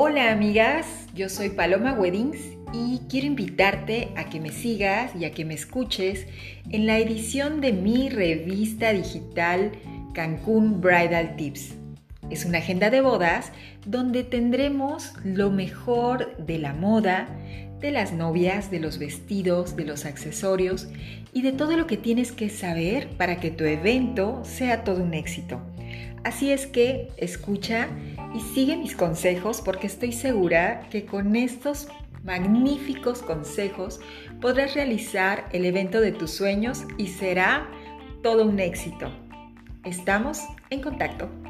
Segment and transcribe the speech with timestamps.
[0.00, 2.38] Hola amigas, yo soy Paloma Weddings
[2.72, 6.24] y quiero invitarte a que me sigas y a que me escuches
[6.70, 9.72] en la edición de mi revista digital
[10.14, 11.74] Cancún Bridal Tips.
[12.30, 13.50] Es una agenda de bodas
[13.86, 17.28] donde tendremos lo mejor de la moda,
[17.80, 20.86] de las novias, de los vestidos, de los accesorios
[21.32, 25.14] y de todo lo que tienes que saber para que tu evento sea todo un
[25.14, 25.60] éxito.
[26.24, 27.88] Así es que escucha
[28.34, 31.88] y sigue mis consejos porque estoy segura que con estos
[32.24, 34.00] magníficos consejos
[34.40, 37.68] podrás realizar el evento de tus sueños y será
[38.22, 39.10] todo un éxito.
[39.84, 41.47] Estamos en contacto.